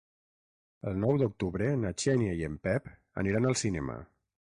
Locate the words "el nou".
0.91-1.19